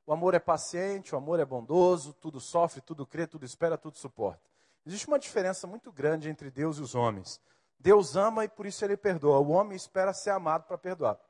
[0.04, 3.96] O amor é paciente, o amor é bondoso, tudo sofre, tudo crê, tudo espera, tudo
[3.96, 4.48] suporta.
[4.88, 7.38] Existe uma diferença muito grande entre Deus e os homens.
[7.78, 9.38] Deus ama e por isso ele perdoa.
[9.38, 11.20] O homem espera ser amado para perdoar.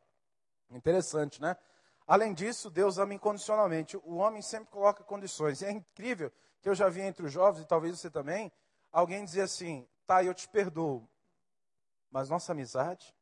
[0.70, 1.56] Interessante, né?
[2.06, 3.96] Além disso, Deus ama incondicionalmente.
[3.96, 5.60] O homem sempre coloca condições.
[5.60, 8.52] E é incrível que eu já vi entre os jovens, e talvez você também,
[8.92, 11.08] alguém dizer assim: tá, eu te perdoo,
[12.12, 13.12] mas nossa amizade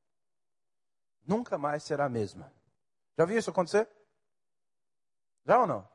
[1.26, 2.52] nunca mais será a mesma.
[3.16, 3.88] Já viu isso acontecer?
[5.46, 5.88] Já ou não?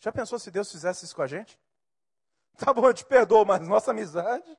[0.00, 1.60] Já pensou se Deus fizesse isso com a gente?
[2.56, 4.58] Tá bom, eu te perdoo, mas nossa amizade.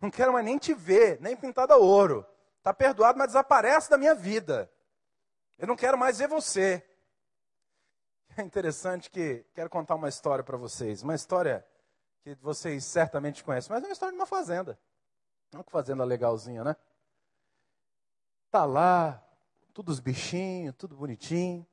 [0.00, 2.26] Não quero mais nem te ver, nem pintada ouro.
[2.62, 4.70] Tá perdoado, mas desaparece da minha vida.
[5.58, 6.84] Eu não quero mais ver você.
[8.36, 11.02] É interessante que quero contar uma história para vocês.
[11.02, 11.66] Uma história
[12.22, 14.78] que vocês certamente conhecem, mas é uma história de uma fazenda.
[15.54, 16.76] Olha que fazenda legalzinha, né?
[18.50, 19.22] Tá lá,
[19.72, 21.66] tudo os bichinhos, tudo bonitinho.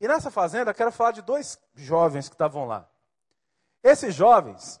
[0.00, 2.88] E nessa fazenda, quero falar de dois jovens que estavam lá.
[3.82, 4.80] Esses jovens,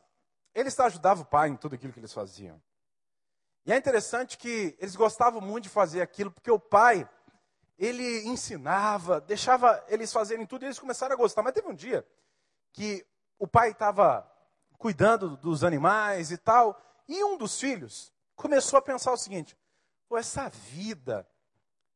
[0.54, 2.60] eles ajudavam o pai em tudo aquilo que eles faziam.
[3.64, 7.08] E é interessante que eles gostavam muito de fazer aquilo, porque o pai,
[7.78, 11.42] ele ensinava, deixava eles fazerem tudo e eles começaram a gostar.
[11.42, 12.06] Mas teve um dia
[12.72, 13.06] que
[13.38, 14.30] o pai estava
[14.78, 19.56] cuidando dos animais e tal, e um dos filhos começou a pensar o seguinte:
[20.12, 21.26] essa vida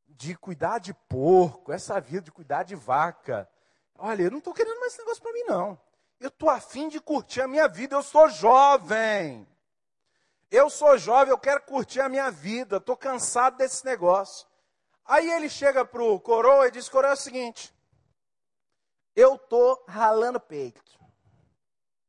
[0.06, 3.48] de cuidar de porco, essa vida de cuidar de vaca,
[3.98, 5.80] olha, eu não estou querendo mais esse negócio para mim, não.
[6.20, 9.46] Eu estou afim de curtir a minha vida, eu sou jovem.
[10.50, 14.46] Eu sou jovem, eu quero curtir a minha vida, estou cansado desse negócio.
[15.04, 17.74] Aí ele chega para o coroa e diz: Coroa, é o seguinte,
[19.14, 20.82] eu estou ralando peito.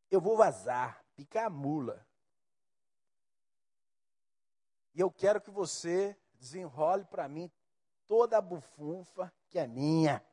[0.09, 2.05] Eu vou vazar, picar a mula.
[4.93, 7.51] E eu quero que você desenrole para mim
[8.07, 10.25] toda a bufunfa que é minha.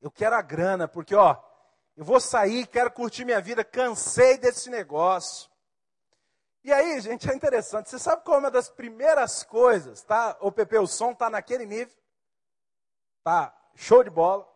[0.00, 1.40] Eu quero a grana, porque, ó,
[2.00, 5.50] eu vou sair, quero curtir minha vida, cansei desse negócio.
[6.64, 7.90] E aí, gente, é interessante.
[7.90, 10.34] Você sabe qual é uma das primeiras coisas, tá?
[10.40, 11.94] O PP, o som tá naquele nível.
[13.22, 14.48] Tá, show de bola.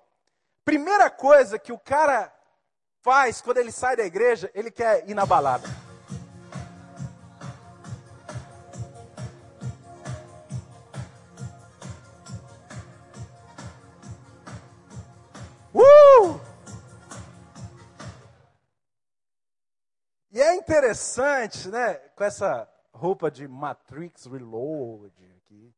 [0.64, 2.32] Primeira coisa que o cara
[3.02, 5.68] faz quando ele sai da igreja, ele quer ir na balada.
[20.64, 21.94] Interessante, né?
[22.16, 25.74] Com essa roupa de Matrix Reload aqui.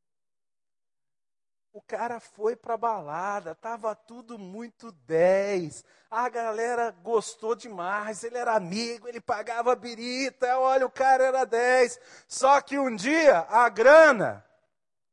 [1.72, 5.84] O cara foi pra balada, tava tudo muito 10.
[6.10, 12.00] A galera gostou demais, ele era amigo, ele pagava birita, olha, o cara era 10.
[12.28, 14.44] Só que um dia a grana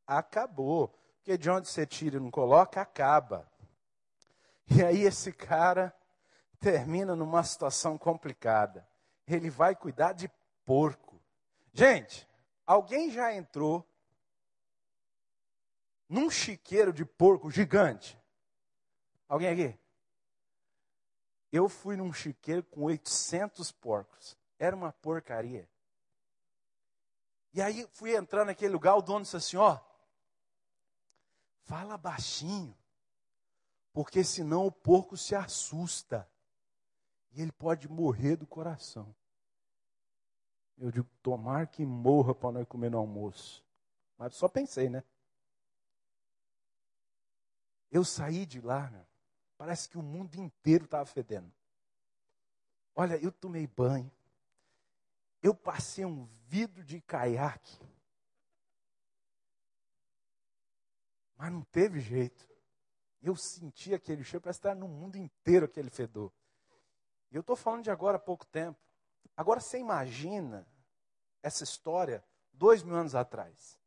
[0.06, 0.88] acabou.
[1.18, 3.50] Porque de onde você tira e não coloca, acaba.
[4.70, 5.94] E aí esse cara
[6.60, 8.88] termina numa situação complicada
[9.28, 10.30] ele vai cuidar de
[10.66, 11.22] porco.
[11.74, 12.28] Gente,
[12.66, 13.88] alguém já entrou
[16.08, 18.20] num chiqueiro de porco gigante?
[19.28, 19.80] Alguém aqui?
[21.52, 24.38] Eu fui num chiqueiro com 800 porcos.
[24.58, 25.70] Era uma porcaria.
[27.54, 29.80] E aí fui entrar naquele lugar, o dono disse assim: ó,
[31.62, 32.76] fala baixinho,
[33.92, 36.28] porque senão o porco se assusta.
[37.34, 39.14] E ele pode morrer do coração.
[40.78, 43.64] Eu digo, tomar que morra para nós comer no almoço.
[44.18, 45.04] Mas só pensei, né?
[47.92, 49.06] Eu saí de lá, meu,
[49.58, 51.52] parece que o mundo inteiro estava fedendo.
[52.96, 54.12] Olha, eu tomei banho.
[55.42, 57.80] Eu passei um vidro de caiaque.
[61.36, 62.48] Mas não teve jeito.
[63.22, 66.32] Eu senti aquele cheiro, parece estar no mundo inteiro aquele fedor.
[67.34, 68.80] E eu estou falando de agora há pouco tempo.
[69.36, 70.68] Agora você imagina
[71.42, 73.80] essa história dois mil anos atrás.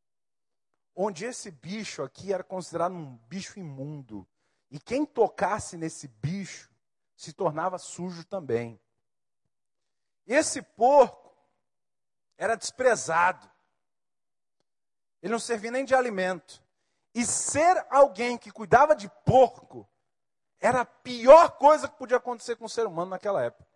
[0.96, 4.26] Onde esse bicho aqui era considerado um bicho imundo.
[4.68, 6.68] E quem tocasse nesse bicho
[7.16, 8.80] se tornava sujo também.
[10.26, 11.32] Esse porco
[12.36, 13.48] era desprezado.
[15.22, 16.60] Ele não servia nem de alimento.
[17.14, 19.88] E ser alguém que cuidava de porco
[20.60, 23.66] era a pior coisa que podia acontecer com o ser humano naquela época.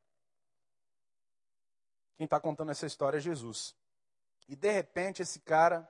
[2.16, 3.75] Quem está contando essa história é Jesus.
[4.49, 5.88] E de repente esse cara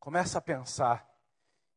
[0.00, 1.08] começa a pensar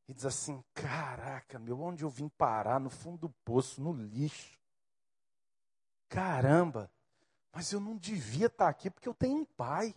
[0.08, 2.80] e diz assim: Caraca, meu, onde eu vim parar?
[2.80, 4.58] No fundo do poço, no lixo.
[6.10, 6.90] Caramba,
[7.52, 9.94] mas eu não devia estar tá aqui porque eu tenho um pai.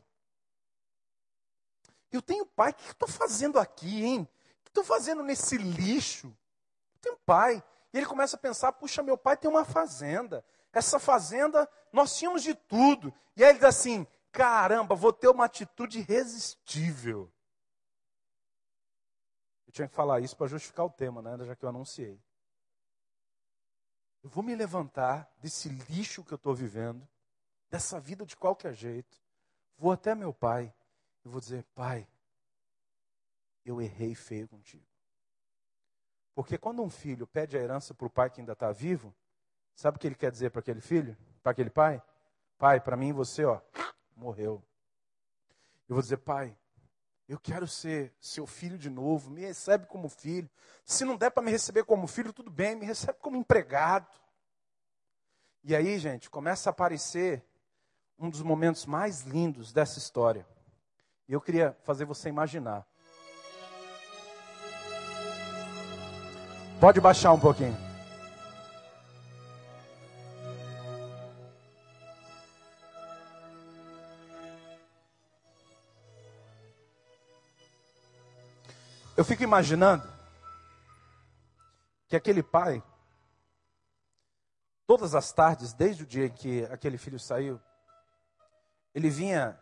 [2.10, 4.22] Eu tenho um pai, o que eu estou fazendo aqui, hein?
[4.22, 6.26] O que estou fazendo nesse lixo?
[6.94, 7.62] Eu tenho um pai.
[7.92, 10.44] E ele começa a pensar: puxa, meu pai tem uma fazenda.
[10.72, 13.12] Essa fazenda, nós tínhamos de tudo.
[13.36, 17.32] E aí ele diz assim: caramba, vou ter uma atitude irresistível.
[19.66, 21.44] Eu tinha que falar isso para justificar o tema, né?
[21.44, 22.20] Já que eu anunciei.
[24.22, 27.08] Eu vou me levantar desse lixo que eu estou vivendo,
[27.70, 29.18] dessa vida de qualquer jeito.
[29.78, 30.74] Vou até meu pai
[31.24, 32.06] e vou dizer: Pai,
[33.64, 34.89] eu errei feio contigo.
[36.34, 39.14] Porque quando um filho pede a herança para o pai que ainda está vivo,
[39.74, 41.16] sabe o que ele quer dizer para aquele filho?
[41.42, 42.02] Para aquele pai?
[42.58, 43.60] Pai, para mim você, ó,
[44.14, 44.62] morreu.
[45.88, 46.56] Eu vou dizer, pai,
[47.28, 50.50] eu quero ser seu filho de novo, me recebe como filho.
[50.84, 54.08] Se não der para me receber como filho, tudo bem, me recebe como empregado.
[55.62, 57.44] E aí, gente, começa a aparecer
[58.18, 60.46] um dos momentos mais lindos dessa história.
[61.28, 62.86] E eu queria fazer você imaginar.
[66.80, 67.76] Pode baixar um pouquinho.
[79.14, 80.10] Eu fico imaginando
[82.08, 82.82] que aquele pai,
[84.86, 87.60] todas as tardes, desde o dia em que aquele filho saiu,
[88.94, 89.60] ele vinha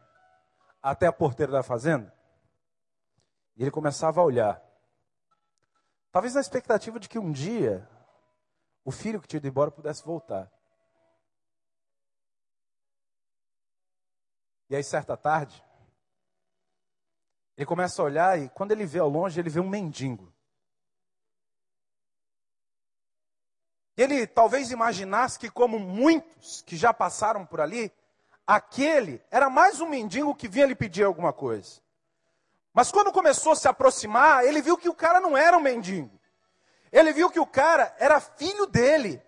[0.80, 2.14] até a porteira da fazenda
[3.56, 4.67] e ele começava a olhar
[6.10, 7.88] Talvez na expectativa de que um dia
[8.84, 10.50] o filho que tinha ido embora pudesse voltar.
[14.70, 15.62] E aí, certa tarde,
[17.56, 20.32] ele começa a olhar e quando ele vê ao longe, ele vê um mendigo.
[23.96, 27.92] Ele talvez imaginasse que, como muitos que já passaram por ali,
[28.46, 31.82] aquele era mais um mendigo que vinha lhe pedir alguma coisa.
[32.78, 36.16] Mas quando começou a se aproximar, ele viu que o cara não era um mendigo.
[36.92, 39.20] Ele viu que o cara era filho dele.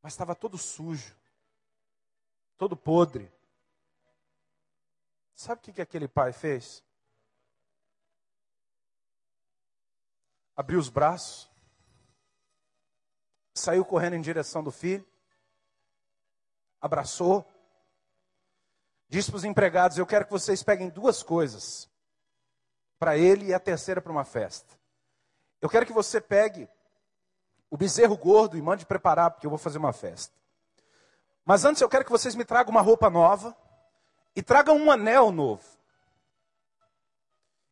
[0.00, 1.16] Mas estava todo sujo,
[2.56, 3.28] todo podre.
[5.34, 6.80] Sabe o que, que aquele pai fez?
[10.54, 11.50] Abriu os braços,
[13.52, 15.04] saiu correndo em direção do filho,
[16.80, 17.44] abraçou,
[19.10, 21.90] Diz para os empregados: Eu quero que vocês peguem duas coisas
[22.96, 24.78] para ele e a terceira para uma festa.
[25.60, 26.68] Eu quero que você pegue
[27.68, 30.32] o bezerro gordo e mande preparar, porque eu vou fazer uma festa.
[31.44, 33.56] Mas antes eu quero que vocês me tragam uma roupa nova
[34.36, 35.64] e tragam um anel novo.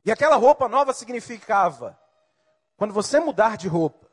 [0.05, 1.97] E aquela roupa nova significava:
[2.77, 4.09] quando você mudar de roupa,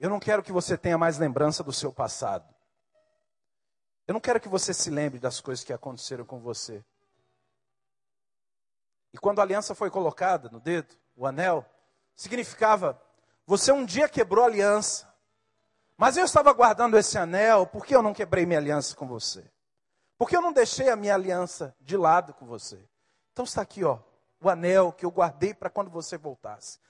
[0.00, 2.57] eu não quero que você tenha mais lembrança do seu passado.
[4.08, 6.82] Eu não quero que você se lembre das coisas que aconteceram com você.
[9.12, 11.62] E quando a aliança foi colocada no dedo, o anel,
[12.14, 12.98] significava:
[13.44, 15.06] você um dia quebrou a aliança,
[15.94, 19.44] mas eu estava guardando esse anel, por que eu não quebrei minha aliança com você?
[20.16, 22.82] Por que eu não deixei a minha aliança de lado com você?
[23.32, 23.98] Então está aqui, ó,
[24.40, 26.80] o anel que eu guardei para quando você voltasse.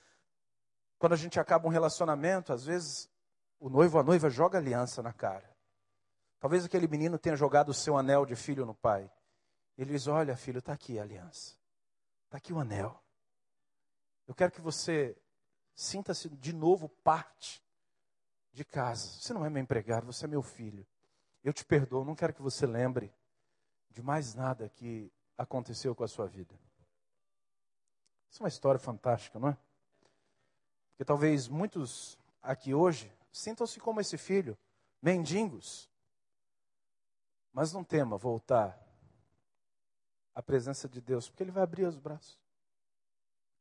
[1.00, 3.10] Quando a gente acaba um relacionamento, às vezes
[3.58, 5.57] o noivo, a noiva joga aliança na cara.
[6.41, 9.11] Talvez aquele menino tenha jogado o seu anel de filho no pai.
[9.76, 11.57] Ele diz: Olha, filho, está aqui a aliança.
[12.26, 13.03] Está aqui o anel.
[14.26, 15.16] Eu quero que você
[15.74, 17.62] sinta-se de novo parte
[18.53, 19.07] de casa.
[19.07, 20.86] Você não é meu empregado, você é meu filho.
[21.43, 23.12] Eu te perdoo, não quero que você lembre
[23.91, 26.55] de mais nada que aconteceu com a sua vida.
[28.30, 29.59] Isso é uma história fantástica, não é?
[30.91, 34.59] Porque talvez muitos aqui hoje sintam-se como esse filho,
[35.01, 35.89] mendigos,
[37.53, 38.78] Mas não tema voltar
[40.34, 42.40] à presença de Deus, porque Ele vai abrir os braços.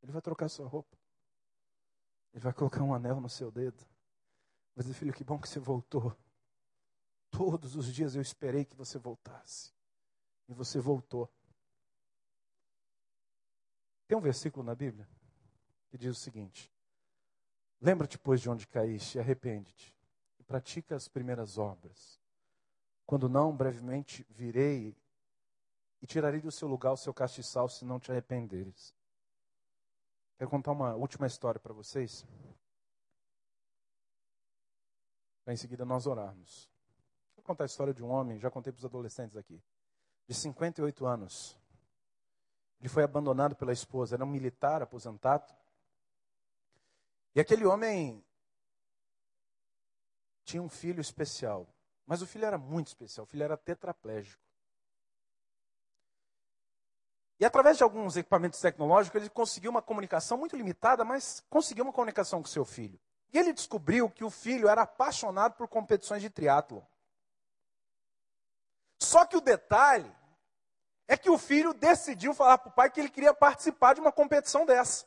[0.02, 0.96] Ele vai trocar sua roupa.
[2.32, 3.84] Ele vai colocar um anel no seu dedo.
[4.74, 6.16] Vai dizer, filho, que bom que você voltou.
[7.30, 9.72] Todos os dias eu esperei que você voltasse.
[10.48, 11.28] E você voltou.
[14.06, 15.06] Tem um versículo na Bíblia
[15.90, 16.72] que diz o seguinte:
[17.80, 19.94] Lembra-te, pois, de onde caíste arrepende-te,
[20.38, 22.17] e pratica as primeiras obras.
[23.08, 24.94] Quando não, brevemente virei
[26.02, 28.94] e tirarei do seu lugar o seu castiçal, se não te arrependeres.
[30.36, 32.26] Quero contar uma última história para vocês.
[35.42, 36.70] Para em seguida nós orarmos.
[37.34, 39.58] Vou contar a história de um homem, já contei para os adolescentes aqui,
[40.26, 41.56] de 58 anos.
[42.78, 45.50] Ele foi abandonado pela esposa, era um militar aposentado.
[47.34, 48.22] E aquele homem
[50.44, 51.66] tinha um filho especial.
[52.08, 54.42] Mas o filho era muito especial, o filho era tetraplégico.
[57.38, 61.92] E através de alguns equipamentos tecnológicos, ele conseguiu uma comunicação muito limitada, mas conseguiu uma
[61.92, 62.98] comunicação com seu filho.
[63.30, 66.84] E ele descobriu que o filho era apaixonado por competições de triatlo.
[68.98, 70.10] Só que o detalhe
[71.06, 74.10] é que o filho decidiu falar para o pai que ele queria participar de uma
[74.10, 75.06] competição dessa.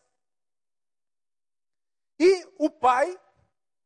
[2.19, 3.19] E o pai,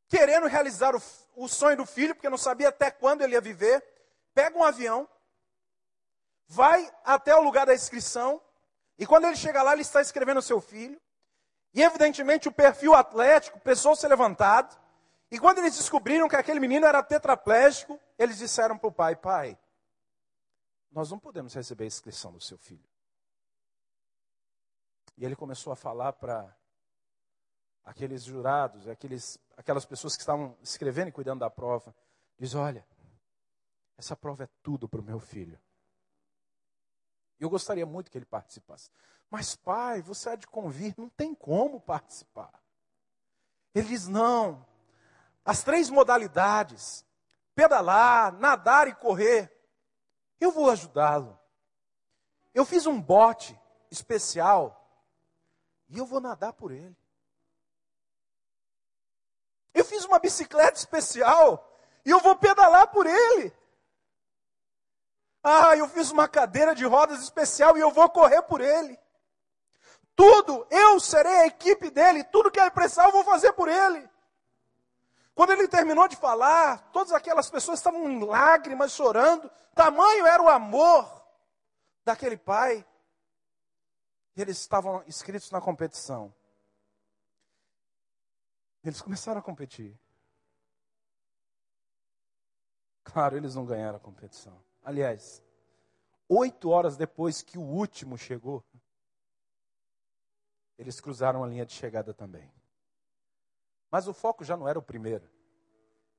[0.10, 1.02] querendo realizar o,
[1.36, 3.84] o sonho do filho, porque não sabia até quando ele ia viver,
[4.34, 5.08] pega um avião,
[6.48, 8.42] vai até o lugar da inscrição,
[8.98, 11.00] e quando ele chega lá, ele está escrevendo o seu filho.
[11.74, 14.80] E evidentemente o perfil atlético, pessoa se levantado.
[15.30, 19.58] E quando eles descobriram que aquele menino era tetraplégico, eles disseram para o pai: Pai,
[20.90, 22.88] nós não podemos receber a inscrição do seu filho.
[25.18, 26.56] E ele começou a falar para
[27.86, 31.96] aqueles jurados, aqueles, aquelas pessoas que estavam escrevendo e cuidando da prova.
[32.38, 32.86] Diz: Olha,
[33.98, 35.60] essa prova é tudo para o meu filho.
[37.40, 38.90] Eu gostaria muito que ele participasse.
[39.30, 42.52] Mas, pai, você há de convir, não tem como participar.
[43.74, 44.66] Ele diz: não.
[45.44, 47.06] As três modalidades,
[47.54, 49.52] pedalar, nadar e correr,
[50.40, 51.38] eu vou ajudá-lo.
[52.54, 53.60] Eu fiz um bote
[53.92, 54.82] especial
[55.88, 56.96] e eu vou nadar por ele.
[59.86, 61.64] Eu fiz uma bicicleta especial
[62.04, 63.54] e eu vou pedalar por ele.
[65.44, 68.98] Ah, eu fiz uma cadeira de rodas especial e eu vou correr por ele.
[70.16, 74.10] Tudo, eu serei a equipe dele, tudo que ele precisar eu vou fazer por ele.
[75.36, 79.52] Quando ele terminou de falar, todas aquelas pessoas estavam em lágrimas, chorando.
[79.76, 81.24] Tamanho era o amor
[82.04, 82.84] daquele pai.
[84.36, 86.34] Eles estavam inscritos na competição.
[88.86, 90.00] Eles começaram a competir.
[93.04, 94.64] Claro, eles não ganharam a competição.
[94.84, 95.44] Aliás,
[96.30, 98.64] oito horas depois que o último chegou,
[100.78, 102.52] eles cruzaram a linha de chegada também.
[103.90, 105.28] Mas o foco já não era o primeiro,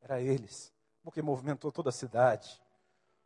[0.00, 2.60] era eles, porque movimentou toda a cidade,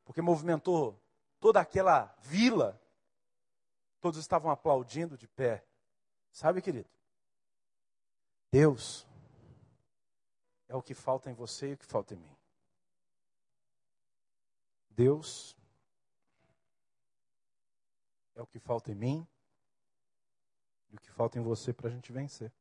[0.04, 1.00] porque movimentou
[1.38, 2.78] toda aquela vila.
[4.00, 5.64] Todos estavam aplaudindo de pé.
[6.32, 6.88] Sabe, querido?
[8.50, 9.06] Deus
[10.70, 12.36] é o que falta em você e o que falta em mim.
[14.88, 15.56] Deus
[18.36, 19.28] é o que falta em mim
[20.90, 22.52] e o que falta em você para a gente vencer.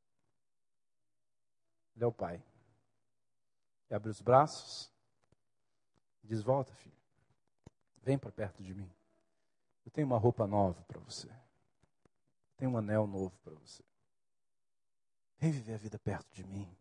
[1.95, 2.43] Ele é o Pai.
[3.91, 4.91] E abre os braços
[6.24, 6.97] e diz: Volta, filho.
[8.01, 8.91] Vem para perto de mim.
[9.86, 11.28] Eu tenho uma roupa nova para você.
[11.28, 13.84] Eu tenho um anel novo para você.
[15.38, 16.76] Vem viver a vida perto de mim.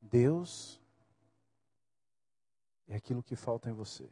[0.00, 0.80] Deus
[2.88, 4.08] é aquilo que falta em você.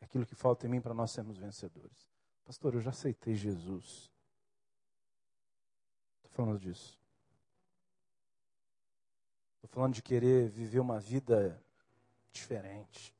[0.00, 2.08] É aquilo que falta em mim para nós sermos vencedores.
[2.44, 4.10] Pastor, eu já aceitei Jesus.
[6.16, 6.98] Estou falando disso.
[9.56, 11.62] Estou falando de querer viver uma vida
[12.30, 13.14] diferente,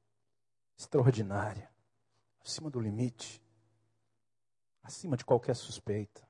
[0.77, 1.71] extraordinária,
[2.45, 3.43] acima do limite,
[4.83, 6.29] acima de qualquer suspeita.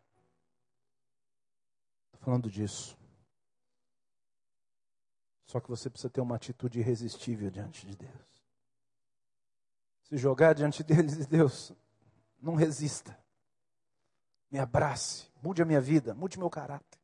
[2.07, 2.97] Estou falando disso.
[5.47, 8.34] Só que você precisa ter uma atitude irresistível diante de Deus
[10.05, 11.72] se jogar diante deles e Deus,
[12.40, 13.18] não resista.
[14.51, 17.01] Me abrace, mude a minha vida, mude meu caráter.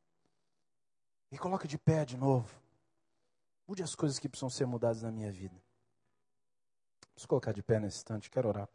[1.29, 2.49] Me coloque de pé de novo.
[3.67, 5.55] Mude as coisas que precisam ser mudadas na minha vida.
[7.13, 8.69] Preciso colocar de pé nesse instante, quero orar.